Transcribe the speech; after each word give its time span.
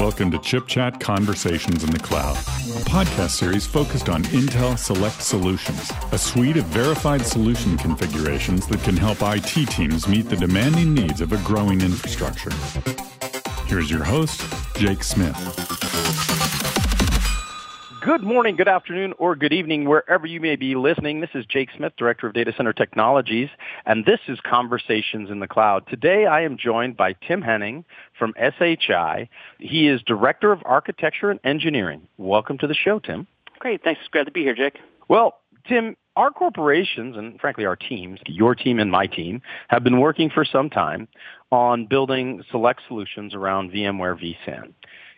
Welcome 0.00 0.30
to 0.30 0.38
Chip 0.38 0.66
Chat 0.66 0.98
Conversations 0.98 1.84
in 1.84 1.90
the 1.90 1.98
Cloud, 1.98 2.34
a 2.38 2.80
podcast 2.88 3.32
series 3.32 3.66
focused 3.66 4.08
on 4.08 4.22
Intel 4.24 4.78
Select 4.78 5.20
Solutions, 5.20 5.92
a 6.10 6.16
suite 6.16 6.56
of 6.56 6.64
verified 6.64 7.26
solution 7.26 7.76
configurations 7.76 8.66
that 8.68 8.82
can 8.82 8.96
help 8.96 9.18
IT 9.20 9.68
teams 9.68 10.08
meet 10.08 10.30
the 10.30 10.36
demanding 10.36 10.94
needs 10.94 11.20
of 11.20 11.34
a 11.34 11.36
growing 11.44 11.82
infrastructure. 11.82 12.50
Here's 13.66 13.90
your 13.90 14.02
host, 14.02 14.42
Jake 14.74 15.04
Smith. 15.04 15.36
Good 18.00 18.22
morning, 18.22 18.56
good 18.56 18.66
afternoon, 18.66 19.12
or 19.18 19.36
good 19.36 19.52
evening, 19.52 19.86
wherever 19.86 20.26
you 20.26 20.40
may 20.40 20.56
be 20.56 20.74
listening. 20.74 21.20
This 21.20 21.30
is 21.34 21.44
Jake 21.44 21.68
Smith, 21.76 21.92
Director 21.98 22.26
of 22.26 22.32
Data 22.32 22.50
Center 22.56 22.72
Technologies, 22.72 23.50
and 23.84 24.06
this 24.06 24.20
is 24.26 24.38
Conversations 24.40 25.28
in 25.30 25.40
the 25.40 25.46
Cloud. 25.46 25.86
Today 25.86 26.24
I 26.24 26.40
am 26.40 26.56
joined 26.56 26.96
by 26.96 27.12
Tim 27.12 27.42
Henning 27.42 27.84
from 28.18 28.32
SHI. 28.38 29.28
He 29.58 29.86
is 29.86 30.00
Director 30.00 30.50
of 30.50 30.62
Architecture 30.64 31.30
and 31.30 31.40
Engineering. 31.44 32.00
Welcome 32.16 32.56
to 32.58 32.66
the 32.66 32.74
show, 32.74 33.00
Tim. 33.00 33.26
Great. 33.58 33.84
Thanks. 33.84 34.00
Glad 34.10 34.24
to 34.24 34.30
be 34.30 34.44
here, 34.44 34.54
Jake. 34.54 34.78
Well, 35.08 35.40
Tim, 35.68 35.94
our 36.16 36.30
corporations 36.30 37.18
and 37.18 37.38
frankly 37.38 37.66
our 37.66 37.76
teams, 37.76 38.18
your 38.26 38.54
team 38.54 38.78
and 38.78 38.90
my 38.90 39.08
team, 39.08 39.42
have 39.68 39.84
been 39.84 40.00
working 40.00 40.30
for 40.30 40.46
some 40.46 40.70
time 40.70 41.06
on 41.52 41.84
building 41.84 42.42
select 42.50 42.80
solutions 42.88 43.34
around 43.34 43.72
VMware 43.72 44.18
vSAN. 44.18 44.72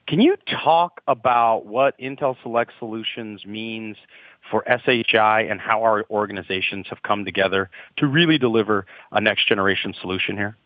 Can 0.07 0.21
you 0.21 0.37
talk 0.65 1.01
about 1.07 1.67
what 1.67 1.99
Intel 1.99 2.37
Select 2.43 2.73
Solutions 2.79 3.47
means 3.47 3.97
for 4.51 4.65
SHI 4.67 5.43
and 5.43 5.61
how 5.61 5.83
our 5.83 6.05
organizations 6.11 6.87
have 6.91 7.03
come 7.03 7.25
together 7.25 7.71
to 7.99 8.07
really 8.07 8.39
deliver 8.39 8.87
a 9.13 9.21
next 9.21 9.49
generation 9.49 9.95
solution 10.01 10.37
here? 10.37 10.57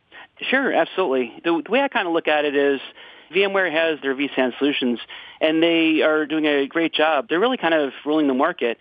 Sure, 0.41 0.73
absolutely. 0.73 1.33
The, 1.45 1.63
the 1.65 1.71
way 1.71 1.81
I 1.81 1.89
kind 1.89 2.07
of 2.07 2.15
look 2.15 2.29
at 2.29 2.45
it 2.45 2.55
is 2.55 2.81
VMware 3.35 3.71
has 3.73 4.01
their 4.03 4.15
vSAN 4.15 4.57
solutions, 4.59 5.01
and 5.41 5.63
they 5.63 6.03
are 6.03 6.27
doing 6.27 6.47
a 6.47 6.67
great 6.67 6.93
job. 6.93 7.29
They're 7.29 7.41
really 7.41 7.57
kind 7.57 7.75
of 7.75 7.93
ruling 8.05 8.29
the 8.29 8.35
market. 8.35 8.79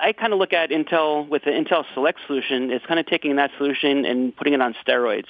I 0.00 0.12
kind 0.12 0.32
of 0.32 0.38
look 0.38 0.52
at 0.52 0.70
Intel 0.70 1.28
with 1.28 1.42
the 1.42 1.50
Intel 1.50 1.84
Select 1.92 2.20
solution. 2.26 2.70
It's 2.70 2.86
kind 2.86 3.00
of 3.00 3.06
taking 3.06 3.34
that 3.36 3.50
solution 3.58 4.04
and 4.04 4.34
putting 4.36 4.54
it 4.54 4.62
on 4.62 4.76
steroids. 4.86 5.26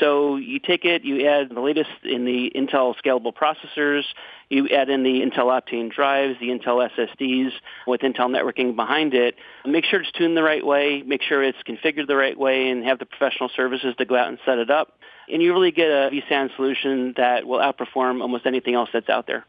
So 0.00 0.34
you 0.36 0.58
take 0.58 0.84
it, 0.84 1.04
you 1.04 1.28
add 1.28 1.50
the 1.50 1.60
latest 1.60 1.90
in 2.02 2.24
the 2.24 2.50
Intel 2.54 2.94
scalable 2.96 3.32
processors, 3.32 4.02
you 4.48 4.68
add 4.68 4.88
in 4.88 5.04
the 5.04 5.20
Intel 5.20 5.46
Optane 5.46 5.92
drives, 5.92 6.40
the 6.40 6.48
Intel 6.48 6.88
SSDs 6.90 7.52
with 7.86 8.00
Intel 8.00 8.28
networking 8.28 8.74
behind 8.74 9.14
it. 9.14 9.36
Make 9.64 9.84
sure 9.84 10.00
it's 10.00 10.10
tuned 10.10 10.36
the 10.36 10.42
right 10.42 10.64
way, 10.64 11.02
make 11.02 11.22
sure 11.22 11.42
it's 11.44 11.58
configured 11.66 12.08
the 12.08 12.16
right 12.16 12.38
way, 12.38 12.68
and 12.68 12.84
have 12.84 12.98
the 12.98 13.06
professional 13.06 13.48
services 13.54 13.94
to 13.98 14.04
go 14.04 14.16
out 14.16 14.26
and 14.26 14.38
set 14.44 14.58
it 14.58 14.70
up. 14.70 14.94
And 15.32 15.40
you 15.40 15.52
really 15.52 15.70
get 15.70 15.88
a 15.88 16.10
vSAN 16.10 16.54
solution 16.56 17.14
that 17.16 17.46
will 17.46 17.60
outperform 17.60 18.22
almost 18.22 18.44
anything 18.46 18.74
else 18.74 18.88
that's 18.92 19.08
out 19.08 19.28
there 19.28 19.46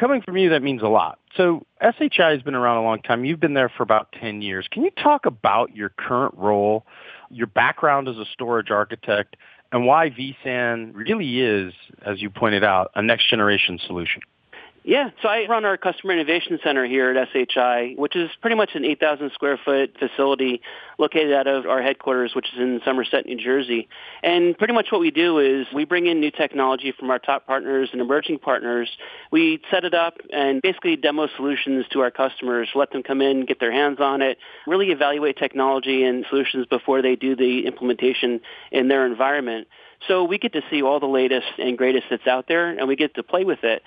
coming 0.00 0.22
from 0.22 0.36
you, 0.38 0.50
that 0.50 0.62
means 0.62 0.82
a 0.82 0.88
lot. 0.88 1.18
So 1.36 1.66
SHI 1.82 2.32
has 2.32 2.42
been 2.42 2.54
around 2.54 2.78
a 2.78 2.82
long 2.82 3.02
time. 3.02 3.24
You've 3.24 3.38
been 3.38 3.54
there 3.54 3.68
for 3.68 3.82
about 3.82 4.10
10 4.20 4.42
years. 4.42 4.66
Can 4.70 4.82
you 4.82 4.90
talk 4.90 5.26
about 5.26 5.76
your 5.76 5.90
current 5.90 6.34
role, 6.36 6.86
your 7.30 7.46
background 7.46 8.08
as 8.08 8.16
a 8.16 8.24
storage 8.32 8.70
architect, 8.70 9.36
and 9.70 9.86
why 9.86 10.10
vSAN 10.10 10.92
really 10.94 11.40
is, 11.40 11.72
as 12.04 12.20
you 12.20 12.30
pointed 12.30 12.64
out, 12.64 12.90
a 12.96 13.02
next 13.02 13.28
generation 13.28 13.78
solution? 13.86 14.22
Yeah, 14.90 15.10
so 15.22 15.28
I 15.28 15.46
run 15.48 15.64
our 15.64 15.76
Customer 15.76 16.14
Innovation 16.14 16.58
Center 16.64 16.84
here 16.84 17.16
at 17.16 17.28
SHI, 17.28 17.94
which 17.96 18.16
is 18.16 18.28
pretty 18.40 18.56
much 18.56 18.70
an 18.74 18.84
8,000 18.84 19.30
square 19.34 19.56
foot 19.64 19.96
facility 20.00 20.62
located 20.98 21.32
out 21.32 21.46
of 21.46 21.64
our 21.66 21.80
headquarters, 21.80 22.32
which 22.34 22.48
is 22.52 22.58
in 22.58 22.80
Somerset, 22.84 23.24
New 23.24 23.36
Jersey. 23.36 23.88
And 24.24 24.58
pretty 24.58 24.72
much 24.72 24.88
what 24.90 25.00
we 25.00 25.12
do 25.12 25.38
is 25.38 25.68
we 25.72 25.84
bring 25.84 26.08
in 26.08 26.18
new 26.18 26.32
technology 26.32 26.90
from 26.90 27.08
our 27.08 27.20
top 27.20 27.46
partners 27.46 27.90
and 27.92 28.00
emerging 28.00 28.40
partners. 28.40 28.90
We 29.30 29.62
set 29.70 29.84
it 29.84 29.94
up 29.94 30.16
and 30.32 30.60
basically 30.60 30.96
demo 30.96 31.28
solutions 31.36 31.86
to 31.92 32.00
our 32.00 32.10
customers, 32.10 32.68
let 32.74 32.90
them 32.90 33.04
come 33.04 33.22
in, 33.22 33.46
get 33.46 33.60
their 33.60 33.70
hands 33.70 34.00
on 34.00 34.22
it, 34.22 34.38
really 34.66 34.90
evaluate 34.90 35.36
technology 35.36 36.02
and 36.02 36.26
solutions 36.28 36.66
before 36.66 37.00
they 37.00 37.14
do 37.14 37.36
the 37.36 37.64
implementation 37.64 38.40
in 38.72 38.88
their 38.88 39.06
environment. 39.06 39.68
So 40.08 40.24
we 40.24 40.38
get 40.38 40.52
to 40.54 40.62
see 40.70 40.82
all 40.82 41.00
the 41.00 41.06
latest 41.06 41.46
and 41.58 41.76
greatest 41.76 42.06
that's 42.10 42.26
out 42.26 42.46
there, 42.48 42.68
and 42.70 42.88
we 42.88 42.96
get 42.96 43.14
to 43.14 43.22
play 43.22 43.44
with 43.44 43.64
it 43.64 43.82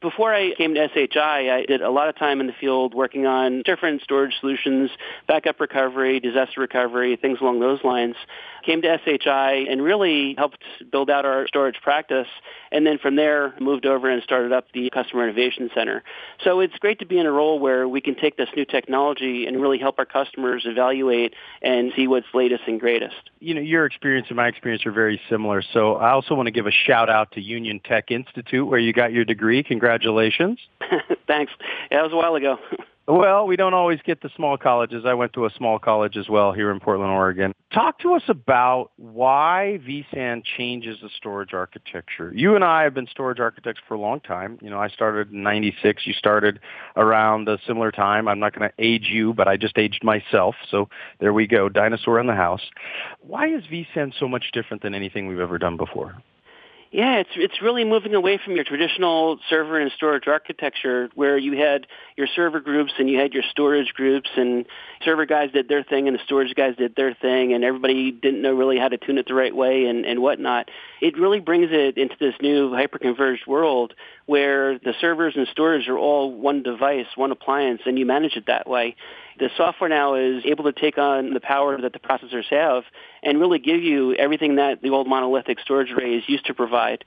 before 0.00 0.34
I 0.34 0.54
came 0.54 0.74
to 0.74 0.88
SHI, 0.88 1.50
I 1.50 1.64
did 1.66 1.82
a 1.82 1.90
lot 1.90 2.08
of 2.08 2.16
time 2.16 2.40
in 2.40 2.46
the 2.46 2.54
field 2.54 2.94
working 2.94 3.26
on 3.26 3.62
different 3.64 4.00
storage 4.02 4.32
solutions, 4.40 4.90
backup 5.28 5.60
recovery, 5.60 6.20
disaster 6.20 6.60
recovery, 6.60 7.16
things 7.16 7.38
along 7.40 7.60
those 7.60 7.84
lines. 7.84 8.16
Came 8.64 8.82
to 8.82 8.98
SHI 9.04 9.66
and 9.70 9.82
really 9.82 10.34
helped 10.36 10.62
build 10.90 11.10
out 11.10 11.24
our 11.24 11.46
storage 11.46 11.80
practice, 11.82 12.28
and 12.70 12.86
then 12.86 12.98
from 12.98 13.16
there 13.16 13.54
moved 13.60 13.86
over 13.86 14.08
and 14.08 14.22
started 14.22 14.52
up 14.52 14.66
the 14.72 14.90
Customer 14.90 15.24
Innovation 15.24 15.70
Center. 15.74 16.02
So 16.44 16.60
it's 16.60 16.76
great 16.78 16.98
to 17.00 17.06
be 17.06 17.18
in 17.18 17.26
a 17.26 17.32
role 17.32 17.58
where 17.58 17.86
we 17.88 18.00
can 18.00 18.14
take 18.14 18.36
this 18.36 18.48
new 18.56 18.64
technology 18.64 19.46
and 19.46 19.60
really 19.60 19.78
help 19.78 19.98
our 19.98 20.04
customers 20.06 20.64
evaluate 20.66 21.34
and 21.62 21.92
see 21.96 22.06
what's 22.06 22.26
latest 22.34 22.62
and 22.66 22.78
greatest. 22.78 23.30
You 23.40 23.54
know, 23.54 23.62
your 23.62 23.86
experience 23.86 24.26
and 24.28 24.36
my 24.36 24.48
experience 24.48 24.84
are 24.84 24.92
very 24.92 25.20
similar. 25.28 25.49
So 25.72 25.96
I 25.96 26.10
also 26.10 26.34
want 26.34 26.46
to 26.46 26.52
give 26.52 26.66
a 26.66 26.70
shout 26.70 27.10
out 27.10 27.32
to 27.32 27.40
Union 27.40 27.80
Tech 27.84 28.10
Institute 28.10 28.66
where 28.66 28.78
you 28.78 28.92
got 28.92 29.12
your 29.12 29.24
degree. 29.24 29.62
Congratulations. 29.64 30.60
Thanks. 31.26 31.52
Yeah, 31.90 32.00
it 32.00 32.02
was 32.04 32.12
a 32.12 32.16
while 32.16 32.36
ago. 32.36 32.58
Well, 33.12 33.46
we 33.46 33.56
don't 33.56 33.74
always 33.74 34.00
get 34.04 34.22
the 34.22 34.30
small 34.36 34.56
colleges. 34.56 35.04
I 35.06 35.14
went 35.14 35.32
to 35.34 35.46
a 35.46 35.50
small 35.56 35.78
college 35.78 36.16
as 36.16 36.28
well 36.28 36.52
here 36.52 36.70
in 36.70 36.80
Portland, 36.80 37.10
Oregon. 37.10 37.54
Talk 37.72 37.98
to 38.00 38.14
us 38.14 38.22
about 38.28 38.90
why 38.96 39.78
vSAN 39.86 40.42
changes 40.44 40.98
the 41.02 41.08
storage 41.16 41.54
architecture. 41.54 42.32
You 42.34 42.56
and 42.56 42.64
I 42.64 42.82
have 42.82 42.94
been 42.94 43.06
storage 43.06 43.38
architects 43.38 43.80
for 43.86 43.94
a 43.94 44.00
long 44.00 44.20
time. 44.20 44.58
You 44.60 44.70
know, 44.70 44.78
I 44.78 44.88
started 44.88 45.32
in 45.32 45.42
96. 45.42 46.06
You 46.06 46.12
started 46.12 46.60
around 46.96 47.48
a 47.48 47.58
similar 47.66 47.92
time. 47.92 48.28
I'm 48.28 48.40
not 48.40 48.54
going 48.54 48.68
to 48.68 48.74
age 48.78 49.08
you, 49.10 49.32
but 49.32 49.46
I 49.48 49.56
just 49.56 49.78
aged 49.78 50.02
myself. 50.02 50.54
So 50.70 50.88
there 51.20 51.32
we 51.32 51.46
go, 51.46 51.68
dinosaur 51.68 52.18
in 52.18 52.26
the 52.26 52.34
house. 52.34 52.62
Why 53.20 53.46
is 53.46 53.62
vSAN 53.64 54.12
so 54.18 54.28
much 54.28 54.46
different 54.52 54.82
than 54.82 54.94
anything 54.94 55.28
we've 55.28 55.38
ever 55.38 55.58
done 55.58 55.76
before? 55.76 56.20
Yeah, 56.92 57.18
it's 57.18 57.30
it's 57.36 57.62
really 57.62 57.84
moving 57.84 58.16
away 58.16 58.40
from 58.44 58.56
your 58.56 58.64
traditional 58.64 59.38
server 59.48 59.78
and 59.78 59.92
storage 59.92 60.26
architecture 60.26 61.08
where 61.14 61.38
you 61.38 61.56
had 61.56 61.86
your 62.16 62.26
server 62.26 62.58
groups 62.58 62.92
and 62.98 63.08
you 63.08 63.16
had 63.16 63.32
your 63.32 63.44
storage 63.48 63.92
groups 63.94 64.28
and 64.36 64.66
server 65.04 65.24
guys 65.24 65.52
did 65.52 65.68
their 65.68 65.84
thing 65.84 66.08
and 66.08 66.18
the 66.18 66.24
storage 66.24 66.52
guys 66.56 66.74
did 66.76 66.96
their 66.96 67.14
thing 67.14 67.52
and 67.52 67.62
everybody 67.62 68.10
didn't 68.10 68.42
know 68.42 68.52
really 68.52 68.76
how 68.76 68.88
to 68.88 68.98
tune 68.98 69.18
it 69.18 69.28
the 69.28 69.34
right 69.34 69.54
way 69.54 69.84
and, 69.84 70.04
and 70.04 70.20
whatnot. 70.20 70.68
It 71.00 71.16
really 71.16 71.38
brings 71.38 71.68
it 71.70 71.96
into 71.96 72.16
this 72.18 72.34
new 72.42 72.74
hyper-converged 72.74 73.46
world 73.46 73.94
where 74.26 74.76
the 74.80 74.94
servers 75.00 75.34
and 75.36 75.46
storage 75.46 75.88
are 75.88 75.96
all 75.96 76.32
one 76.32 76.64
device, 76.64 77.06
one 77.14 77.30
appliance, 77.30 77.82
and 77.86 78.00
you 78.00 78.06
manage 78.06 78.34
it 78.34 78.46
that 78.48 78.68
way 78.68 78.96
the 79.38 79.50
software 79.56 79.88
now 79.88 80.14
is 80.14 80.44
able 80.44 80.64
to 80.64 80.72
take 80.72 80.98
on 80.98 81.32
the 81.32 81.40
power 81.40 81.80
that 81.80 81.92
the 81.92 81.98
processors 81.98 82.46
have 82.50 82.84
and 83.22 83.40
really 83.40 83.58
give 83.58 83.82
you 83.82 84.14
everything 84.14 84.56
that 84.56 84.82
the 84.82 84.90
old 84.90 85.08
monolithic 85.08 85.58
storage 85.60 85.90
arrays 85.90 86.22
used 86.26 86.46
to 86.46 86.54
provide. 86.54 87.04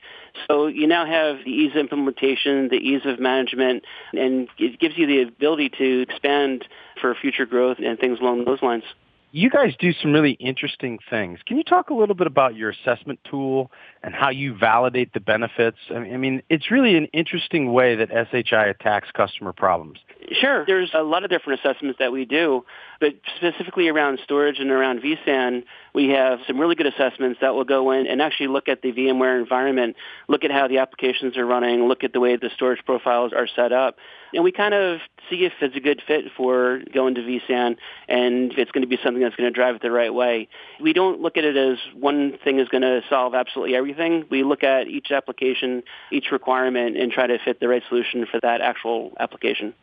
So 0.48 0.66
you 0.66 0.86
now 0.86 1.06
have 1.06 1.44
the 1.44 1.50
ease 1.50 1.72
of 1.72 1.78
implementation, 1.78 2.68
the 2.68 2.76
ease 2.76 3.02
of 3.04 3.20
management, 3.20 3.84
and 4.12 4.48
it 4.58 4.78
gives 4.80 4.96
you 4.96 5.06
the 5.06 5.22
ability 5.22 5.70
to 5.78 6.02
expand 6.02 6.66
for 7.00 7.14
future 7.14 7.46
growth 7.46 7.78
and 7.84 7.98
things 7.98 8.20
along 8.20 8.44
those 8.44 8.62
lines 8.62 8.84
you 9.34 9.50
guys 9.50 9.74
do 9.80 9.92
some 9.92 10.12
really 10.12 10.32
interesting 10.38 11.00
things. 11.10 11.40
Can 11.44 11.56
you 11.56 11.64
talk 11.64 11.90
a 11.90 11.94
little 11.94 12.14
bit 12.14 12.28
about 12.28 12.54
your 12.54 12.70
assessment 12.70 13.18
tool 13.28 13.72
and 14.04 14.14
how 14.14 14.30
you 14.30 14.56
validate 14.56 15.12
the 15.12 15.18
benefits? 15.18 15.76
I 15.90 15.98
mean, 15.98 16.40
it's 16.48 16.70
really 16.70 16.96
an 16.96 17.06
interesting 17.06 17.72
way 17.72 17.96
that 17.96 18.10
SHI 18.10 18.66
attacks 18.66 19.08
customer 19.10 19.52
problems. 19.52 19.98
Sure. 20.32 20.64
There's 20.64 20.90
a 20.94 21.02
lot 21.02 21.24
of 21.24 21.30
different 21.30 21.60
assessments 21.60 21.98
that 21.98 22.10
we 22.10 22.24
do, 22.24 22.64
but 22.98 23.14
specifically 23.36 23.88
around 23.88 24.20
storage 24.24 24.58
and 24.58 24.70
around 24.70 25.00
vSAN, 25.00 25.64
we 25.94 26.10
have 26.10 26.38
some 26.46 26.58
really 26.58 26.74
good 26.74 26.86
assessments 26.86 27.40
that 27.40 27.54
will 27.54 27.64
go 27.64 27.90
in 27.90 28.06
and 28.06 28.22
actually 28.22 28.46
look 28.46 28.68
at 28.68 28.80
the 28.80 28.92
VMware 28.92 29.38
environment, 29.38 29.96
look 30.28 30.44
at 30.44 30.50
how 30.50 30.66
the 30.66 30.78
applications 30.78 31.36
are 31.36 31.44
running, 31.44 31.88
look 31.88 32.04
at 32.04 32.12
the 32.14 32.20
way 32.20 32.36
the 32.36 32.50
storage 32.54 32.82
profiles 32.86 33.32
are 33.34 33.46
set 33.46 33.72
up. 33.72 33.96
And 34.32 34.42
we 34.42 34.50
kind 34.50 34.72
of 34.72 35.00
see 35.28 35.44
if 35.44 35.52
it's 35.60 35.76
a 35.76 35.80
good 35.80 36.02
fit 36.06 36.24
for 36.36 36.80
going 36.92 37.14
to 37.16 37.20
vSAN 37.20 37.76
and 38.08 38.52
if 38.52 38.58
it's 38.58 38.70
going 38.70 38.82
to 38.82 38.88
be 38.88 38.98
something 39.04 39.22
that's 39.22 39.36
going 39.36 39.52
to 39.52 39.54
drive 39.54 39.76
it 39.76 39.82
the 39.82 39.90
right 39.90 40.12
way. 40.12 40.48
We 40.80 40.94
don't 40.94 41.20
look 41.20 41.36
at 41.36 41.44
it 41.44 41.56
as 41.56 41.78
one 41.94 42.38
thing 42.42 42.58
is 42.58 42.68
going 42.68 42.82
to 42.82 43.02
solve 43.10 43.34
absolutely 43.34 43.76
everything. 43.76 44.24
We 44.30 44.42
look 44.42 44.62
at 44.62 44.88
each 44.88 45.10
application, 45.10 45.82
each 46.10 46.32
requirement, 46.32 46.96
and 46.96 47.12
try 47.12 47.26
to 47.26 47.38
fit 47.44 47.60
the 47.60 47.68
right 47.68 47.82
solution 47.88 48.26
for 48.26 48.40
that 48.40 48.62
actual 48.62 49.12
application. 49.20 49.74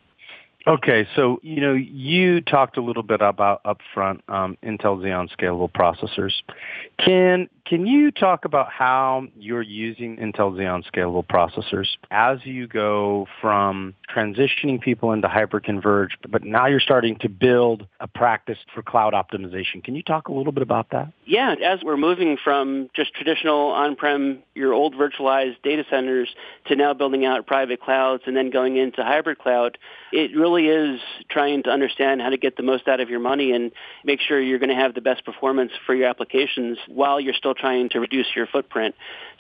Okay, 0.67 1.07
so 1.15 1.39
you 1.41 1.59
know 1.59 1.73
you 1.73 2.41
talked 2.41 2.77
a 2.77 2.81
little 2.81 3.03
bit 3.03 3.21
about 3.21 3.63
upfront 3.63 4.21
um, 4.29 4.57
Intel 4.63 4.99
Xeon 4.99 5.29
scalable 5.35 5.71
processors. 5.71 6.33
Can 6.99 7.49
Can 7.71 7.87
you 7.87 8.11
talk 8.11 8.43
about 8.43 8.69
how 8.69 9.27
you're 9.39 9.61
using 9.61 10.17
Intel 10.17 10.51
Xeon 10.57 10.83
scalable 10.91 11.25
processors 11.25 11.87
as 12.11 12.39
you 12.43 12.67
go 12.67 13.27
from 13.39 13.95
transitioning 14.13 14.81
people 14.81 15.13
into 15.13 15.29
hyperconverged, 15.29 16.29
but 16.29 16.43
now 16.43 16.65
you're 16.67 16.81
starting 16.81 17.17
to 17.19 17.29
build 17.29 17.87
a 18.01 18.09
practice 18.09 18.57
for 18.75 18.83
cloud 18.83 19.13
optimization. 19.13 19.81
Can 19.81 19.95
you 19.95 20.03
talk 20.03 20.27
a 20.27 20.33
little 20.33 20.51
bit 20.51 20.63
about 20.63 20.89
that? 20.91 21.13
Yeah, 21.25 21.55
as 21.63 21.79
we're 21.81 21.95
moving 21.95 22.37
from 22.43 22.89
just 22.93 23.13
traditional 23.13 23.67
on-prem, 23.69 24.39
your 24.53 24.73
old 24.73 24.93
virtualized 24.93 25.61
data 25.63 25.85
centers 25.89 26.27
to 26.67 26.75
now 26.75 26.93
building 26.93 27.25
out 27.25 27.47
private 27.47 27.79
clouds 27.81 28.23
and 28.25 28.35
then 28.35 28.49
going 28.49 28.75
into 28.75 29.01
hybrid 29.01 29.37
cloud, 29.39 29.77
it 30.11 30.35
really 30.35 30.67
is 30.67 30.99
trying 31.29 31.63
to 31.63 31.69
understand 31.69 32.21
how 32.21 32.29
to 32.31 32.37
get 32.37 32.57
the 32.57 32.63
most 32.63 32.89
out 32.89 32.99
of 32.99 33.09
your 33.09 33.21
money 33.21 33.53
and 33.53 33.71
make 34.03 34.19
sure 34.19 34.41
you're 34.41 34.59
going 34.59 34.69
to 34.69 34.75
have 34.75 34.93
the 34.93 34.99
best 34.99 35.23
performance 35.23 35.71
for 35.85 35.95
your 35.95 36.09
applications 36.09 36.77
while 36.89 37.21
you're 37.21 37.33
still 37.33 37.53
trying 37.61 37.89
to 37.89 37.99
reduce 37.99 38.27
your 38.35 38.47
footprint. 38.47 38.95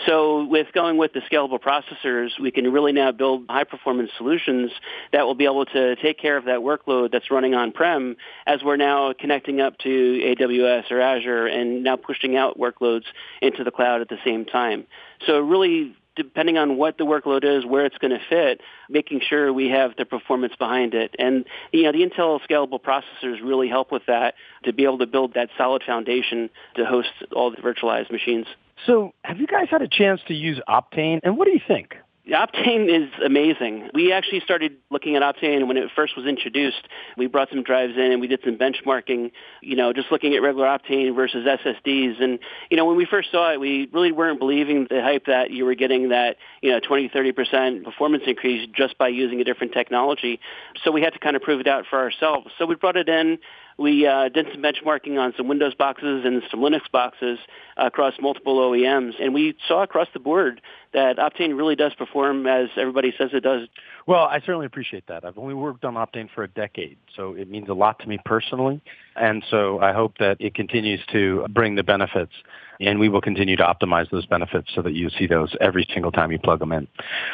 So 0.05 0.45
with 0.45 0.67
going 0.73 0.97
with 0.97 1.11
the 1.13 1.19
scalable 1.21 1.59
processors, 1.59 2.39
we 2.39 2.51
can 2.51 2.71
really 2.71 2.91
now 2.91 3.11
build 3.11 3.45
high 3.49 3.65
performance 3.65 4.11
solutions 4.17 4.71
that 5.11 5.25
will 5.25 5.35
be 5.35 5.45
able 5.45 5.65
to 5.65 5.95
take 5.97 6.17
care 6.17 6.37
of 6.37 6.45
that 6.45 6.59
workload 6.59 7.11
that's 7.11 7.29
running 7.29 7.53
on-prem 7.53 8.15
as 8.47 8.63
we're 8.63 8.77
now 8.77 9.13
connecting 9.13 9.59
up 9.59 9.77
to 9.79 9.89
AWS 9.89 10.91
or 10.91 11.01
Azure 11.01 11.47
and 11.47 11.83
now 11.83 11.97
pushing 11.97 12.37
out 12.37 12.57
workloads 12.57 13.05
into 13.41 13.63
the 13.63 13.71
cloud 13.71 14.01
at 14.01 14.09
the 14.09 14.19
same 14.23 14.45
time. 14.45 14.85
So 15.25 15.39
really 15.39 15.95
depending 16.15 16.57
on 16.57 16.77
what 16.77 16.97
the 16.97 17.05
workload 17.05 17.43
is, 17.43 17.65
where 17.65 17.85
it's 17.85 17.97
going 17.97 18.11
to 18.11 18.21
fit, 18.29 18.61
making 18.89 19.21
sure 19.21 19.51
we 19.51 19.69
have 19.69 19.95
the 19.97 20.05
performance 20.05 20.53
behind 20.57 20.93
it. 20.93 21.15
And 21.17 21.45
you 21.71 21.83
know, 21.83 21.91
the 21.91 21.99
Intel 21.99 22.39
scalable 22.49 22.81
processors 22.81 23.41
really 23.43 23.69
help 23.69 23.91
with 23.91 24.05
that 24.07 24.35
to 24.63 24.73
be 24.73 24.83
able 24.83 24.99
to 24.99 25.07
build 25.07 25.33
that 25.35 25.49
solid 25.57 25.83
foundation 25.83 26.49
to 26.75 26.85
host 26.85 27.09
all 27.33 27.51
the 27.51 27.57
virtualized 27.57 28.11
machines. 28.11 28.47
So, 28.85 29.13
have 29.23 29.39
you 29.39 29.47
guys 29.47 29.67
had 29.69 29.81
a 29.81 29.87
chance 29.87 30.21
to 30.27 30.33
use 30.33 30.59
Optane, 30.67 31.19
and 31.23 31.37
what 31.37 31.45
do 31.45 31.51
you 31.51 31.61
think? 31.67 31.95
Optane 32.31 32.87
is 32.89 33.09
amazing. 33.23 33.89
We 33.93 34.11
actually 34.13 34.39
started 34.39 34.77
looking 34.89 35.15
at 35.15 35.21
Optane 35.21 35.67
when 35.67 35.77
it 35.77 35.89
first 35.95 36.15
was 36.15 36.25
introduced. 36.25 36.87
We 37.17 37.27
brought 37.27 37.49
some 37.49 37.63
drives 37.63 37.93
in 37.95 38.11
and 38.11 38.21
we 38.21 38.27
did 38.27 38.39
some 38.43 38.57
benchmarking, 38.57 39.31
you 39.61 39.75
know, 39.75 39.93
just 39.93 40.11
looking 40.11 40.33
at 40.33 40.41
regular 40.41 40.67
Optane 40.67 41.13
versus 41.15 41.45
SSDs. 41.45 42.21
And, 42.21 42.39
you 42.69 42.77
know, 42.77 42.85
when 42.85 42.95
we 42.95 43.05
first 43.05 43.31
saw 43.31 43.51
it, 43.51 43.59
we 43.59 43.89
really 43.91 44.11
weren't 44.11 44.39
believing 44.39 44.87
the 44.89 45.01
hype 45.01 45.25
that 45.25 45.51
you 45.51 45.65
were 45.65 45.75
getting 45.75 46.09
that, 46.09 46.37
you 46.61 46.71
know, 46.71 46.79
20, 46.79 47.09
30% 47.09 47.83
performance 47.83 48.23
increase 48.25 48.67
just 48.75 48.97
by 48.97 49.09
using 49.09 49.41
a 49.41 49.43
different 49.43 49.73
technology. 49.73 50.39
So 50.83 50.91
we 50.91 51.01
had 51.01 51.13
to 51.13 51.19
kind 51.19 51.35
of 51.35 51.41
prove 51.41 51.59
it 51.59 51.67
out 51.67 51.85
for 51.89 51.99
ourselves. 51.99 52.47
So 52.57 52.65
we 52.65 52.75
brought 52.75 52.97
it 52.97 53.09
in. 53.09 53.39
We 53.77 54.05
uh, 54.05 54.29
did 54.29 54.47
some 54.53 54.61
benchmarking 54.61 55.17
on 55.17 55.33
some 55.35 55.47
Windows 55.47 55.73
boxes 55.73 56.23
and 56.23 56.43
some 56.51 56.59
Linux 56.59 56.81
boxes 56.91 57.39
across 57.77 58.13
multiple 58.21 58.57
OEMs, 58.57 59.13
and 59.19 59.33
we 59.33 59.55
saw 59.67 59.81
across 59.81 60.07
the 60.13 60.19
board 60.19 60.61
that 60.93 61.17
Optane 61.17 61.57
really 61.57 61.75
does 61.75 61.93
perform 61.95 62.20
as 62.25 62.69
everybody 62.77 63.13
says 63.17 63.29
it 63.33 63.41
does. 63.41 63.67
Well, 64.07 64.23
I 64.23 64.39
certainly 64.39 64.65
appreciate 64.65 65.07
that. 65.07 65.25
I've 65.25 65.37
only 65.37 65.53
worked 65.53 65.85
on 65.85 65.95
Optane 65.95 66.29
for 66.33 66.43
a 66.43 66.47
decade, 66.47 66.97
so 67.15 67.33
it 67.33 67.49
means 67.49 67.69
a 67.69 67.73
lot 67.73 67.99
to 67.99 68.07
me 68.07 68.19
personally, 68.25 68.81
and 69.15 69.43
so 69.49 69.79
I 69.79 69.93
hope 69.93 70.17
that 70.19 70.37
it 70.39 70.55
continues 70.55 71.01
to 71.11 71.45
bring 71.49 71.75
the 71.75 71.83
benefits 71.83 72.33
and 72.81 72.99
we 72.99 73.09
will 73.09 73.21
continue 73.21 73.55
to 73.55 73.63
optimize 73.63 74.09
those 74.09 74.25
benefits 74.25 74.69
so 74.73 74.81
that 74.81 74.93
you 74.93 75.09
see 75.09 75.27
those 75.27 75.55
every 75.61 75.87
single 75.93 76.11
time 76.11 76.31
you 76.31 76.39
plug 76.39 76.59
them 76.59 76.71
in. 76.71 76.87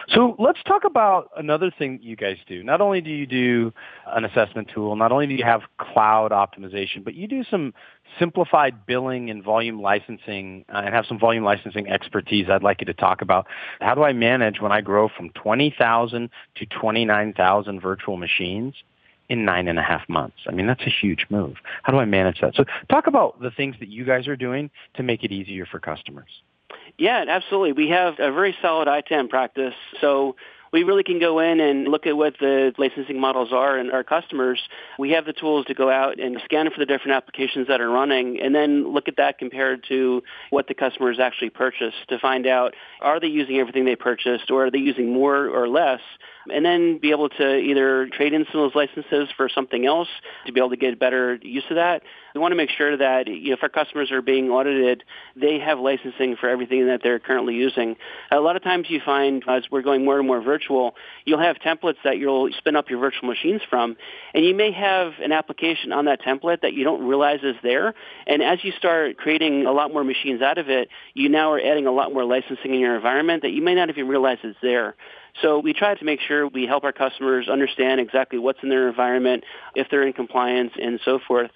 So 0.09 0.35
let's 0.37 0.59
talk 0.67 0.83
about 0.83 1.29
another 1.37 1.71
thing 1.71 1.99
you 2.01 2.15
guys 2.15 2.37
do. 2.47 2.63
Not 2.63 2.81
only 2.81 3.01
do 3.01 3.09
you 3.09 3.25
do 3.25 3.73
an 4.07 4.25
assessment 4.25 4.69
tool, 4.73 4.95
not 4.95 5.11
only 5.11 5.27
do 5.27 5.33
you 5.33 5.43
have 5.43 5.61
cloud 5.77 6.31
optimization, 6.31 7.03
but 7.03 7.15
you 7.15 7.27
do 7.27 7.43
some 7.45 7.73
simplified 8.19 8.85
billing 8.85 9.29
and 9.29 9.43
volume 9.43 9.81
licensing 9.81 10.65
uh, 10.73 10.81
and 10.85 10.93
have 10.93 11.05
some 11.05 11.19
volume 11.19 11.43
licensing 11.43 11.87
expertise 11.87 12.47
I'd 12.49 12.63
like 12.63 12.81
you 12.81 12.85
to 12.85 12.93
talk 12.93 13.21
about. 13.21 13.47
How 13.79 13.95
do 13.95 14.03
I 14.03 14.13
manage 14.13 14.59
when 14.59 14.71
I 14.71 14.81
grow 14.81 15.09
from 15.09 15.29
20,000 15.31 16.29
to 16.55 16.65
29,000 16.65 17.79
virtual 17.79 18.17
machines? 18.17 18.75
In 19.29 19.45
nine 19.45 19.67
and 19.67 19.77
a 19.77 19.81
half 19.81 20.07
months. 20.07 20.37
I 20.47 20.51
mean, 20.51 20.67
that's 20.67 20.83
a 20.83 20.89
huge 20.89 21.25
move. 21.29 21.55
How 21.83 21.91
do 21.91 21.99
I 21.99 22.05
manage 22.05 22.41
that? 22.41 22.55
So 22.55 22.65
talk 22.89 23.07
about 23.07 23.41
the 23.41 23.51
things 23.51 23.75
that 23.79 23.89
you 23.89 24.05
guys 24.05 24.27
are 24.27 24.37
doing 24.37 24.69
to 24.95 25.03
make 25.03 25.23
it 25.23 25.31
easier 25.31 25.65
for 25.65 25.79
customers. 25.79 26.29
Yeah, 26.97 27.25
absolutely. 27.27 27.73
We 27.73 27.89
have 27.89 28.15
a 28.19 28.31
very 28.31 28.55
solid 28.61 28.87
ITAM 28.87 29.29
practice. 29.29 29.73
So 30.01 30.35
we 30.71 30.83
really 30.83 31.03
can 31.03 31.19
go 31.19 31.39
in 31.39 31.59
and 31.59 31.87
look 31.87 32.05
at 32.05 32.17
what 32.17 32.35
the 32.39 32.73
licensing 32.77 33.19
models 33.19 33.49
are 33.51 33.77
and 33.77 33.91
our 33.91 34.03
customers. 34.03 34.59
We 34.99 35.11
have 35.11 35.25
the 35.25 35.33
tools 35.33 35.65
to 35.67 35.73
go 35.73 35.89
out 35.89 36.19
and 36.19 36.41
scan 36.45 36.69
for 36.71 36.79
the 36.79 36.85
different 36.85 37.15
applications 37.15 37.67
that 37.67 37.81
are 37.81 37.89
running 37.89 38.39
and 38.41 38.53
then 38.53 38.93
look 38.93 39.07
at 39.07 39.17
that 39.17 39.37
compared 39.37 39.85
to 39.89 40.23
what 40.49 40.67
the 40.67 40.73
customers 40.73 41.19
actually 41.19 41.51
purchased 41.51 41.97
to 42.09 42.19
find 42.19 42.47
out 42.47 42.73
are 43.01 43.19
they 43.19 43.27
using 43.27 43.57
everything 43.57 43.85
they 43.85 43.95
purchased 43.95 44.51
or 44.51 44.65
are 44.65 44.71
they 44.71 44.79
using 44.79 45.13
more 45.13 45.47
or 45.47 45.67
less 45.67 46.01
and 46.53 46.65
then 46.65 46.99
be 46.99 47.11
able 47.11 47.29
to 47.29 47.57
either 47.57 48.07
trade 48.07 48.33
in 48.33 48.45
some 48.51 48.61
of 48.61 48.71
those 48.71 48.87
licenses 48.87 49.29
for 49.35 49.49
something 49.49 49.85
else 49.85 50.07
to 50.45 50.51
be 50.51 50.59
able 50.59 50.69
to 50.69 50.77
get 50.77 50.99
better 50.99 51.35
use 51.41 51.63
of 51.69 51.75
that. 51.75 52.03
We 52.33 52.41
want 52.41 52.51
to 52.51 52.55
make 52.55 52.69
sure 52.69 52.95
that 52.97 53.27
you 53.27 53.49
know, 53.49 53.53
if 53.53 53.63
our 53.63 53.69
customers 53.69 54.11
are 54.11 54.21
being 54.21 54.49
audited, 54.49 55.03
they 55.35 55.59
have 55.59 55.79
licensing 55.79 56.35
for 56.35 56.49
everything 56.49 56.85
that 56.87 57.01
they're 57.01 57.19
currently 57.19 57.55
using. 57.55 57.95
A 58.31 58.39
lot 58.39 58.55
of 58.55 58.63
times 58.63 58.87
you 58.89 59.01
find 59.03 59.43
as 59.47 59.63
we're 59.71 59.81
going 59.81 60.05
more 60.05 60.19
and 60.19 60.27
more 60.27 60.41
virtual, 60.41 60.95
you'll 61.25 61.39
have 61.39 61.57
templates 61.57 61.97
that 62.03 62.17
you'll 62.17 62.49
spin 62.57 62.75
up 62.75 62.89
your 62.89 62.99
virtual 62.99 63.27
machines 63.27 63.61
from, 63.69 63.97
and 64.33 64.45
you 64.45 64.53
may 64.53 64.71
have 64.71 65.13
an 65.23 65.31
application 65.31 65.91
on 65.91 66.05
that 66.05 66.21
template 66.21 66.61
that 66.61 66.73
you 66.73 66.83
don't 66.83 67.07
realize 67.07 67.39
is 67.43 67.55
there. 67.63 67.95
And 68.27 68.43
as 68.43 68.63
you 68.63 68.71
start 68.71 69.17
creating 69.17 69.65
a 69.65 69.71
lot 69.71 69.91
more 69.91 70.03
machines 70.03 70.41
out 70.41 70.57
of 70.57 70.69
it, 70.69 70.89
you 71.13 71.29
now 71.29 71.53
are 71.53 71.59
adding 71.59 71.87
a 71.87 71.91
lot 71.91 72.13
more 72.13 72.23
licensing 72.23 72.73
in 72.73 72.79
your 72.79 72.95
environment 72.95 73.41
that 73.41 73.51
you 73.51 73.61
may 73.61 73.73
not 73.73 73.89
even 73.89 74.07
realize 74.07 74.37
is 74.43 74.55
there. 74.61 74.95
So 75.41 75.59
we 75.59 75.73
try 75.73 75.93
to 75.93 76.05
make 76.05 76.19
sure 76.19 76.47
we 76.47 76.65
help 76.65 76.83
our 76.83 76.91
customers 76.91 77.47
understand 77.47 78.01
exactly 78.01 78.39
what's 78.39 78.59
in 78.63 78.69
their 78.69 78.87
environment, 78.89 79.43
if 79.75 79.87
they're 79.89 80.05
in 80.05 80.13
compliance, 80.13 80.71
and 80.81 80.99
so 81.05 81.19
forth. 81.19 81.51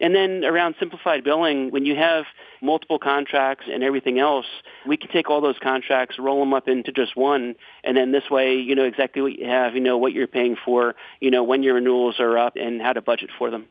And 0.00 0.14
then 0.14 0.44
around 0.44 0.74
simplified 0.78 1.24
billing, 1.24 1.70
when 1.70 1.84
you 1.84 1.96
have 1.96 2.24
multiple 2.62 2.98
contracts 2.98 3.66
and 3.70 3.82
everything 3.82 4.18
else, 4.18 4.46
we 4.86 4.96
can 4.96 5.10
take 5.10 5.28
all 5.28 5.40
those 5.40 5.58
contracts, 5.62 6.18
roll 6.18 6.40
them 6.40 6.54
up 6.54 6.68
into 6.68 6.92
just 6.92 7.16
one, 7.16 7.54
and 7.84 7.96
then 7.96 8.12
this 8.12 8.30
way 8.30 8.54
you 8.54 8.74
know 8.74 8.84
exactly 8.84 9.20
what 9.20 9.38
you 9.38 9.46
have, 9.46 9.74
you 9.74 9.80
know 9.80 9.98
what 9.98 10.12
you're 10.12 10.26
paying 10.26 10.56
for, 10.64 10.94
you 11.20 11.30
know 11.30 11.44
when 11.44 11.62
your 11.62 11.74
renewals 11.74 12.18
are 12.18 12.38
up, 12.38 12.56
and 12.56 12.80
how 12.80 12.92
to 12.92 13.02
budget 13.02 13.30
for 13.38 13.50
them. 13.50 13.66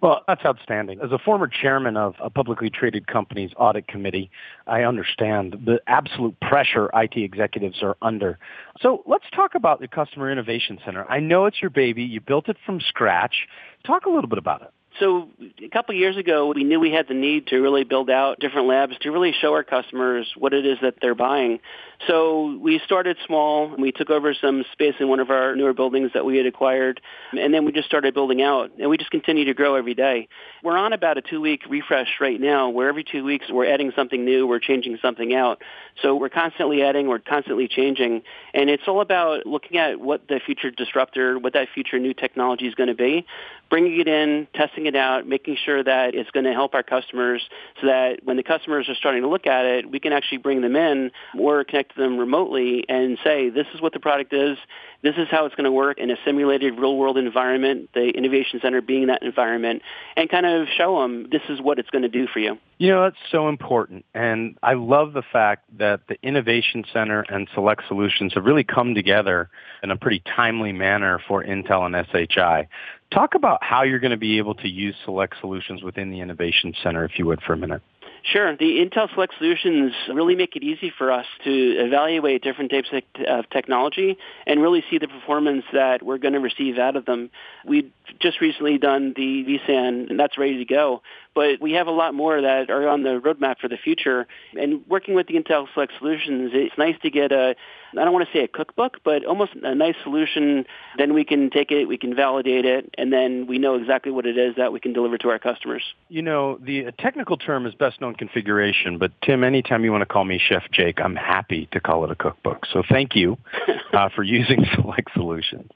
Well, 0.00 0.22
that's 0.26 0.44
outstanding. 0.44 1.00
As 1.02 1.12
a 1.12 1.18
former 1.18 1.48
chairman 1.48 1.96
of 1.96 2.14
a 2.20 2.30
publicly 2.30 2.70
traded 2.70 3.06
company's 3.06 3.50
audit 3.56 3.86
committee, 3.88 4.30
I 4.66 4.82
understand 4.82 5.56
the 5.64 5.80
absolute 5.86 6.38
pressure 6.40 6.90
IT 6.94 7.16
executives 7.16 7.82
are 7.82 7.96
under. 8.02 8.38
So 8.80 9.02
let's 9.06 9.26
talk 9.34 9.54
about 9.54 9.80
the 9.80 9.88
Customer 9.88 10.30
Innovation 10.30 10.78
Center. 10.84 11.04
I 11.10 11.20
know 11.20 11.46
it's 11.46 11.60
your 11.60 11.70
baby. 11.70 12.02
You 12.02 12.20
built 12.20 12.48
it 12.48 12.56
from 12.64 12.80
scratch. 12.80 13.46
Talk 13.86 14.06
a 14.06 14.10
little 14.10 14.28
bit 14.28 14.38
about 14.38 14.62
it. 14.62 14.70
So 15.00 15.28
a 15.64 15.68
couple 15.70 15.94
years 15.94 16.18
ago, 16.18 16.52
we 16.54 16.62
knew 16.62 16.78
we 16.78 16.92
had 16.92 17.08
the 17.08 17.14
need 17.14 17.46
to 17.48 17.58
really 17.58 17.84
build 17.84 18.10
out 18.10 18.38
different 18.38 18.68
labs 18.68 18.98
to 19.00 19.10
really 19.10 19.32
show 19.32 19.54
our 19.54 19.64
customers 19.64 20.30
what 20.36 20.52
it 20.52 20.66
is 20.66 20.78
that 20.82 20.96
they're 21.00 21.14
buying. 21.14 21.60
So 22.06 22.56
we 22.60 22.80
started 22.84 23.16
small. 23.26 23.74
We 23.76 23.92
took 23.92 24.10
over 24.10 24.34
some 24.34 24.64
space 24.72 24.94
in 25.00 25.08
one 25.08 25.20
of 25.20 25.30
our 25.30 25.56
newer 25.56 25.72
buildings 25.72 26.12
that 26.14 26.24
we 26.24 26.36
had 26.36 26.46
acquired, 26.46 27.00
and 27.32 27.52
then 27.52 27.64
we 27.64 27.72
just 27.72 27.86
started 27.86 28.14
building 28.14 28.40
out, 28.42 28.72
and 28.78 28.88
we 28.88 28.96
just 28.96 29.10
continue 29.10 29.44
to 29.46 29.54
grow 29.54 29.74
every 29.74 29.94
day. 29.94 30.28
We're 30.62 30.78
on 30.78 30.92
about 30.92 31.18
a 31.18 31.22
two-week 31.22 31.62
refresh 31.68 32.08
right 32.20 32.40
now, 32.40 32.68
where 32.70 32.88
every 32.88 33.04
two 33.04 33.24
weeks 33.24 33.46
we're 33.50 33.66
adding 33.66 33.92
something 33.96 34.24
new, 34.24 34.46
we're 34.46 34.60
changing 34.60 34.98
something 35.02 35.34
out. 35.34 35.62
So 36.02 36.14
we're 36.14 36.30
constantly 36.30 36.82
adding, 36.82 37.06
we're 37.08 37.18
constantly 37.18 37.68
changing, 37.68 38.22
and 38.54 38.70
it's 38.70 38.84
all 38.86 39.00
about 39.00 39.46
looking 39.46 39.76
at 39.76 40.00
what 40.00 40.28
the 40.28 40.40
future 40.44 40.70
disruptor, 40.70 41.38
what 41.38 41.52
that 41.54 41.68
future 41.74 41.98
new 41.98 42.14
technology 42.14 42.66
is 42.66 42.74
going 42.74 42.88
to 42.88 42.94
be, 42.94 43.26
bringing 43.70 44.00
it 44.00 44.08
in, 44.08 44.48
testing 44.52 44.86
it 44.86 44.96
out, 44.96 45.26
making 45.26 45.56
sure 45.64 45.82
that 45.82 46.14
it's 46.14 46.30
going 46.32 46.44
to 46.44 46.52
help 46.52 46.74
our 46.74 46.82
customers 46.82 47.48
so 47.80 47.86
that 47.86 48.18
when 48.24 48.36
the 48.36 48.42
customers 48.42 48.88
are 48.88 48.94
starting 48.96 49.22
to 49.22 49.28
look 49.28 49.46
at 49.46 49.64
it, 49.64 49.90
we 49.90 50.00
can 50.00 50.12
actually 50.12 50.38
bring 50.38 50.60
them 50.60 50.76
in 50.76 51.12
or 51.38 51.64
connect 51.64 51.94
to 51.94 52.02
them 52.02 52.18
remotely 52.18 52.84
and 52.88 53.16
say, 53.22 53.48
this 53.48 53.66
is 53.72 53.80
what 53.80 53.92
the 53.92 54.00
product 54.00 54.32
is, 54.32 54.58
this 55.02 55.14
is 55.16 55.28
how 55.30 55.46
it's 55.46 55.54
going 55.54 55.64
to 55.64 55.72
work 55.72 55.98
in 55.98 56.10
a 56.10 56.16
simulated 56.24 56.78
real-world 56.78 57.16
environment, 57.16 57.90
the 57.94 58.10
Innovation 58.10 58.60
Center 58.62 58.80
being 58.82 59.06
that 59.06 59.22
environment, 59.22 59.82
and 60.16 60.28
kind 60.28 60.46
of 60.46 60.68
show 60.76 61.00
them 61.00 61.28
this 61.30 61.42
is 61.48 61.60
what 61.60 61.78
it's 61.78 61.90
going 61.90 62.02
to 62.02 62.08
do 62.08 62.26
for 62.26 62.38
you. 62.38 62.58
You 62.78 62.90
know, 62.90 63.02
that's 63.02 63.16
so 63.30 63.48
important. 63.48 64.04
And 64.14 64.58
I 64.62 64.74
love 64.74 65.12
the 65.12 65.22
fact 65.22 65.64
that 65.78 66.00
the 66.08 66.16
Innovation 66.22 66.84
Center 66.92 67.24
and 67.28 67.48
Select 67.54 67.82
Solutions 67.88 68.34
have 68.34 68.44
really 68.44 68.64
come 68.64 68.94
together 68.94 69.50
in 69.82 69.90
a 69.90 69.96
pretty 69.96 70.22
timely 70.36 70.72
manner 70.72 71.20
for 71.26 71.42
Intel 71.42 71.86
and 71.86 72.06
SHI. 72.30 72.68
Talk 73.10 73.34
about 73.34 73.62
how 73.62 73.82
you're 73.82 73.98
going 73.98 74.12
to 74.12 74.16
be 74.16 74.38
able 74.38 74.54
to 74.56 74.68
use 74.68 74.94
Select 75.04 75.34
Solutions 75.40 75.82
within 75.82 76.10
the 76.10 76.20
Innovation 76.20 76.74
Center, 76.82 77.04
if 77.04 77.18
you 77.18 77.26
would, 77.26 77.42
for 77.42 77.54
a 77.54 77.56
minute. 77.56 77.82
Sure. 78.22 78.54
The 78.54 78.84
Intel 78.84 79.12
Select 79.14 79.34
Solutions 79.38 79.92
really 80.12 80.34
make 80.34 80.54
it 80.54 80.62
easy 80.62 80.92
for 80.96 81.10
us 81.10 81.26
to 81.44 81.50
evaluate 81.50 82.42
different 82.42 82.70
types 82.70 82.88
of 83.26 83.48
technology 83.50 84.18
and 84.46 84.60
really 84.60 84.84
see 84.90 84.98
the 84.98 85.08
performance 85.08 85.64
that 85.72 86.02
we're 86.02 86.18
going 86.18 86.34
to 86.34 86.40
receive 86.40 86.78
out 86.78 86.96
of 86.96 87.06
them. 87.06 87.30
We've 87.64 87.90
just 88.18 88.40
recently 88.40 88.78
done 88.78 89.14
the 89.16 89.44
vSAN, 89.44 90.10
and 90.10 90.20
that's 90.20 90.36
ready 90.36 90.58
to 90.58 90.64
go. 90.64 91.02
But 91.34 91.60
we 91.60 91.72
have 91.72 91.86
a 91.86 91.92
lot 91.92 92.14
more 92.14 92.40
that 92.40 92.70
are 92.70 92.88
on 92.88 93.02
the 93.02 93.20
roadmap 93.20 93.58
for 93.58 93.68
the 93.68 93.76
future. 93.76 94.26
And 94.58 94.86
working 94.88 95.14
with 95.14 95.28
the 95.28 95.34
Intel 95.34 95.66
Select 95.74 95.92
Solutions, 95.98 96.50
it's 96.52 96.76
nice 96.76 96.96
to 97.02 97.10
get 97.10 97.32
a, 97.32 97.54
I 97.92 98.04
don't 98.04 98.12
want 98.12 98.26
to 98.26 98.32
say 98.32 98.44
a 98.44 98.48
cookbook, 98.48 98.98
but 99.04 99.24
almost 99.24 99.52
a 99.62 99.74
nice 99.74 99.94
solution. 100.02 100.64
Then 100.98 101.14
we 101.14 101.24
can 101.24 101.50
take 101.50 101.70
it, 101.70 101.86
we 101.86 101.98
can 101.98 102.14
validate 102.14 102.64
it, 102.64 102.92
and 102.98 103.12
then 103.12 103.46
we 103.46 103.58
know 103.58 103.76
exactly 103.76 104.12
what 104.12 104.26
it 104.26 104.36
is 104.36 104.56
that 104.56 104.72
we 104.72 104.80
can 104.80 104.92
deliver 104.92 105.18
to 105.18 105.28
our 105.30 105.38
customers. 105.38 105.82
You 106.08 106.22
know, 106.22 106.58
the 106.60 106.92
technical 106.98 107.36
term 107.36 107.66
is 107.66 107.74
best 107.74 108.00
known 108.00 108.14
configuration, 108.14 108.98
but 108.98 109.12
Tim, 109.22 109.44
anytime 109.44 109.84
you 109.84 109.92
want 109.92 110.02
to 110.02 110.06
call 110.06 110.24
me 110.24 110.40
Chef 110.44 110.64
Jake, 110.72 111.00
I'm 111.00 111.16
happy 111.16 111.68
to 111.72 111.80
call 111.80 112.04
it 112.04 112.10
a 112.10 112.16
cookbook. 112.16 112.66
So 112.72 112.82
thank 112.88 113.14
you 113.14 113.38
uh, 113.92 114.08
for 114.14 114.22
using 114.22 114.66
Select 114.74 115.10
Solutions. 115.14 115.70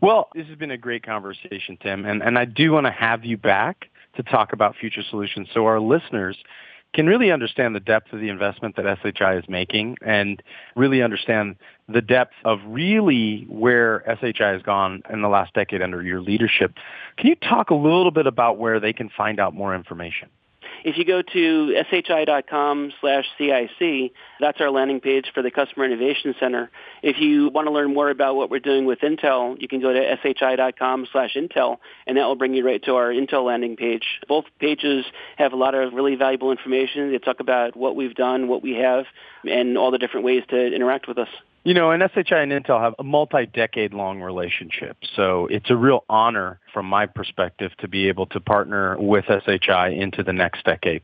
Well, 0.00 0.28
this 0.34 0.46
has 0.46 0.56
been 0.56 0.70
a 0.70 0.78
great 0.78 1.04
conversation, 1.04 1.76
Tim, 1.80 2.06
and, 2.06 2.22
and 2.22 2.38
I 2.38 2.44
do 2.44 2.72
want 2.72 2.86
to 2.86 2.92
have 2.92 3.24
you 3.24 3.36
back 3.36 3.88
to 4.16 4.22
talk 4.22 4.52
about 4.52 4.76
future 4.76 5.02
solutions 5.08 5.48
so 5.52 5.66
our 5.66 5.80
listeners 5.80 6.36
can 6.92 7.06
really 7.06 7.30
understand 7.30 7.74
the 7.74 7.80
depth 7.80 8.12
of 8.12 8.20
the 8.20 8.28
investment 8.28 8.76
that 8.76 8.98
SHI 9.02 9.36
is 9.36 9.44
making 9.48 9.96
and 10.04 10.42
really 10.74 11.02
understand 11.02 11.56
the 11.88 12.02
depth 12.02 12.34
of 12.44 12.58
really 12.66 13.46
where 13.48 14.02
SHI 14.20 14.48
has 14.48 14.62
gone 14.62 15.02
in 15.08 15.22
the 15.22 15.28
last 15.28 15.54
decade 15.54 15.82
under 15.82 16.02
your 16.02 16.20
leadership. 16.20 16.74
Can 17.16 17.28
you 17.28 17.36
talk 17.36 17.70
a 17.70 17.74
little 17.74 18.10
bit 18.10 18.26
about 18.26 18.58
where 18.58 18.80
they 18.80 18.92
can 18.92 19.08
find 19.08 19.38
out 19.38 19.54
more 19.54 19.74
information? 19.74 20.28
If 20.84 20.96
you 20.96 21.04
go 21.04 21.22
to 21.22 21.84
shi.com 21.90 22.92
slash 23.00 23.26
CIC, 23.36 24.12
that's 24.40 24.60
our 24.60 24.70
landing 24.70 25.00
page 25.00 25.26
for 25.34 25.42
the 25.42 25.50
Customer 25.50 25.84
Innovation 25.84 26.34
Center. 26.40 26.70
If 27.02 27.20
you 27.20 27.48
want 27.50 27.66
to 27.66 27.72
learn 27.72 27.92
more 27.92 28.10
about 28.10 28.36
what 28.36 28.50
we're 28.50 28.60
doing 28.60 28.86
with 28.86 29.00
Intel, 29.00 29.60
you 29.60 29.68
can 29.68 29.80
go 29.80 29.92
to 29.92 30.16
shi.com 30.22 31.06
slash 31.12 31.34
Intel, 31.34 31.78
and 32.06 32.16
that 32.16 32.24
will 32.24 32.36
bring 32.36 32.54
you 32.54 32.64
right 32.64 32.82
to 32.84 32.94
our 32.94 33.10
Intel 33.10 33.44
landing 33.44 33.76
page. 33.76 34.04
Both 34.26 34.46
pages 34.58 35.04
have 35.36 35.52
a 35.52 35.56
lot 35.56 35.74
of 35.74 35.92
really 35.92 36.14
valuable 36.14 36.50
information. 36.50 37.12
They 37.12 37.18
talk 37.18 37.40
about 37.40 37.76
what 37.76 37.96
we've 37.96 38.14
done, 38.14 38.48
what 38.48 38.62
we 38.62 38.76
have, 38.76 39.04
and 39.44 39.76
all 39.76 39.90
the 39.90 39.98
different 39.98 40.24
ways 40.24 40.42
to 40.48 40.74
interact 40.74 41.08
with 41.08 41.18
us. 41.18 41.28
You 41.62 41.74
know, 41.74 41.90
and 41.90 42.02
SHI 42.02 42.40
and 42.40 42.52
Intel 42.52 42.80
have 42.80 42.94
a 42.98 43.04
multi-decade 43.04 43.92
long 43.92 44.22
relationship. 44.22 44.96
So 45.14 45.46
it's 45.48 45.68
a 45.68 45.76
real 45.76 46.04
honor 46.08 46.58
from 46.72 46.86
my 46.86 47.04
perspective 47.04 47.72
to 47.80 47.88
be 47.88 48.08
able 48.08 48.24
to 48.26 48.40
partner 48.40 48.96
with 48.98 49.26
SHI 49.26 49.90
into 49.90 50.22
the 50.22 50.32
next 50.32 50.64
decade. 50.64 51.02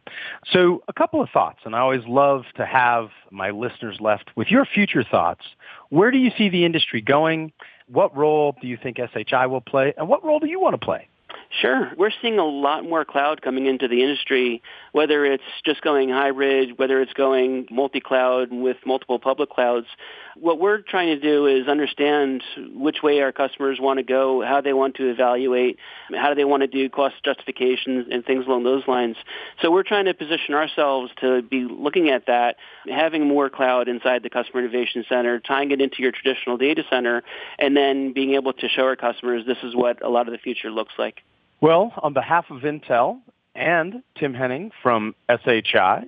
So 0.51 0.83
a 0.89 0.95
couple 0.95 1.21
of 1.21 1.29
thoughts, 1.29 1.59
and 1.65 1.77
I 1.77 1.81
always 1.81 2.07
love 2.07 2.45
to 2.57 2.65
have 2.65 3.11
my 3.31 3.51
listeners 3.51 3.99
left 4.01 4.31
with 4.35 4.49
your 4.49 4.65
future 4.65 5.05
thoughts. 5.05 5.45
Where 5.91 6.11
do 6.11 6.17
you 6.17 6.31
see 6.39 6.49
the 6.49 6.65
industry 6.65 7.03
going? 7.03 7.53
What 7.89 8.17
role 8.17 8.57
do 8.59 8.67
you 8.67 8.79
think 8.83 8.97
SHI 8.97 9.47
will 9.47 9.61
play? 9.61 9.93
And 9.99 10.09
what 10.09 10.25
role 10.25 10.39
do 10.39 10.47
you 10.47 10.59
want 10.59 10.73
to 10.73 10.83
play? 10.83 11.07
Sure. 11.51 11.93
We're 11.97 12.11
seeing 12.21 12.39
a 12.39 12.45
lot 12.45 12.85
more 12.85 13.05
cloud 13.05 13.41
coming 13.41 13.67
into 13.67 13.89
the 13.89 14.03
industry, 14.03 14.63
whether 14.93 15.25
it's 15.25 15.45
just 15.65 15.81
going 15.81 16.11
hybrid, 16.11 16.79
whether 16.79 17.01
it's 17.01 17.13
going 17.13 17.67
multi-cloud 17.71 18.53
with 18.53 18.77
multiple 18.85 19.19
public 19.19 19.51
clouds. 19.51 19.87
What 20.37 20.59
we're 20.59 20.83
trying 20.83 21.09
to 21.09 21.21
do 21.21 21.47
is 21.47 21.67
understand 21.67 22.43
which 22.75 23.03
way 23.03 23.21
our 23.21 23.33
customers 23.33 23.79
want 23.81 23.99
to 23.99 24.03
go, 24.03 24.43
how 24.45 24.61
they 24.61 24.75
want 24.75 24.97
to 24.97 25.09
evaluate, 25.09 25.79
how 26.15 26.29
do 26.29 26.35
they 26.35 26.45
want 26.45 26.63
to 26.63 26.67
do 26.67 26.91
cost 26.91 27.15
justifications 27.25 28.09
and 28.11 28.25
things 28.25 28.45
along 28.47 28.65
those 28.65 28.87
lines. 28.87 29.17
So 29.63 29.71
we're 29.71 29.85
trying 29.85 30.07
to 30.07 30.15
position 30.15 30.55
ourselves 30.55 31.11
to 31.21 31.43
be 31.43 31.65
looking 31.65 32.11
at 32.11 32.27
that, 32.27 32.57
having 32.87 33.27
more 33.27 33.49
cloud 33.49 33.89
inside 33.89 34.23
the 34.25 34.31
Customer 34.31 34.61
Innovation 34.61 35.05
Center, 35.09 35.41
tying 35.41 35.71
it 35.71 35.81
into 35.81 36.03
your 36.03 36.13
traditional 36.13 36.59
data 36.59 36.83
center, 36.91 37.23
and 37.59 37.77
then 37.77 38.13
being 38.13 38.35
able 38.35 38.53
to 38.53 38.69
show 38.69 38.83
our 38.83 38.97
customers 38.97 39.47
this 39.47 39.59
is 39.63 39.75
what 39.75 40.05
a 40.05 40.09
lot 40.09 40.27
of 40.27 40.33
the 40.33 40.39
future 40.39 40.71
looks 40.71 40.93
like. 40.99 41.23
Well, 41.61 41.93
on 42.03 42.13
behalf 42.13 42.51
of 42.51 42.63
Intel 42.63 43.21
and 43.55 44.03
Tim 44.19 44.35
Henning 44.35 44.73
from 44.83 45.15
SHI, 45.31 46.05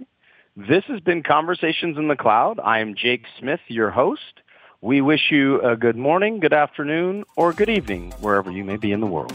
this 0.57 0.85
has 0.85 1.01
been 1.01 1.23
Conversations 1.23 1.97
in 1.97 2.09
the 2.09 2.17
Cloud. 2.17 2.61
I 2.63 2.81
am 2.81 2.95
Jake 2.95 3.25
Smith, 3.39 3.61
your 3.69 3.91
host. 3.91 4.43
We 4.83 5.01
wish 5.01 5.31
you 5.31 5.61
a 5.63 5.75
good 5.75 5.97
morning, 5.97 6.41
good 6.41 6.53
afternoon, 6.53 7.25
or 7.35 7.55
good 7.55 7.71
evening, 7.71 8.13
wherever 8.21 8.51
you 8.51 8.63
may 8.63 8.77
be 8.77 8.93
in 8.93 9.01
the 9.01 9.07
world. 9.07 9.33